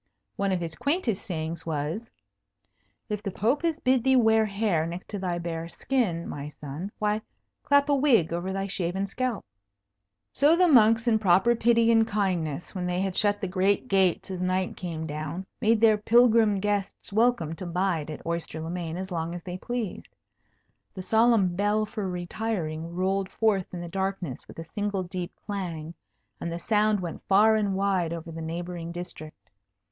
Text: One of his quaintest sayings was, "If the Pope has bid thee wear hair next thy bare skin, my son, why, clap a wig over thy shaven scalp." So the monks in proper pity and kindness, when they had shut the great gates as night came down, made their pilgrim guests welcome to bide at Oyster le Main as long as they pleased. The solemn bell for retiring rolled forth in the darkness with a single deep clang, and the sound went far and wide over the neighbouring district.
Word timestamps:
One 0.35 0.51
of 0.51 0.61
his 0.61 0.73
quaintest 0.73 1.23
sayings 1.23 1.63
was, 1.63 2.09
"If 3.07 3.21
the 3.21 3.29
Pope 3.29 3.61
has 3.61 3.79
bid 3.79 4.03
thee 4.03 4.15
wear 4.15 4.47
hair 4.47 4.87
next 4.87 5.11
thy 5.21 5.37
bare 5.37 5.67
skin, 5.69 6.27
my 6.27 6.47
son, 6.47 6.91
why, 6.97 7.21
clap 7.61 7.87
a 7.87 7.93
wig 7.93 8.33
over 8.33 8.51
thy 8.51 8.65
shaven 8.65 9.05
scalp." 9.05 9.45
So 10.33 10.55
the 10.55 10.67
monks 10.67 11.07
in 11.07 11.19
proper 11.19 11.53
pity 11.55 11.91
and 11.91 12.07
kindness, 12.07 12.73
when 12.73 12.87
they 12.87 13.01
had 13.01 13.15
shut 13.15 13.41
the 13.41 13.47
great 13.47 13.87
gates 13.87 14.31
as 14.31 14.41
night 14.41 14.75
came 14.75 15.05
down, 15.05 15.45
made 15.61 15.79
their 15.81 15.99
pilgrim 15.99 16.59
guests 16.59 17.13
welcome 17.13 17.53
to 17.57 17.67
bide 17.67 18.09
at 18.09 18.25
Oyster 18.25 18.59
le 18.59 18.71
Main 18.71 18.97
as 18.97 19.11
long 19.11 19.35
as 19.35 19.43
they 19.43 19.57
pleased. 19.59 20.09
The 20.95 21.03
solemn 21.03 21.55
bell 21.55 21.85
for 21.85 22.09
retiring 22.09 22.95
rolled 22.95 23.29
forth 23.29 23.71
in 23.71 23.81
the 23.81 23.87
darkness 23.87 24.47
with 24.47 24.57
a 24.57 24.63
single 24.65 25.03
deep 25.03 25.31
clang, 25.45 25.93
and 26.39 26.51
the 26.51 26.57
sound 26.57 27.01
went 27.01 27.21
far 27.27 27.55
and 27.55 27.75
wide 27.75 28.13
over 28.13 28.31
the 28.31 28.41
neighbouring 28.41 28.91
district. 28.91 29.51